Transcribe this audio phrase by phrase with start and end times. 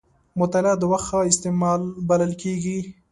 [0.39, 2.79] مطالعه د وخت ښه استعمال بلل کېږي.